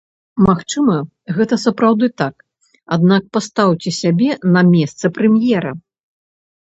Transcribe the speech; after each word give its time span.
Магчыма, 0.45 0.95
гэта 1.39 1.59
сапраўды 1.65 2.09
так, 2.23 2.35
аднак 2.97 3.23
пастаўце 3.37 3.89
сябе 4.01 4.29
на 4.57 4.61
месца 4.75 5.05
прэм'ера. 5.19 5.71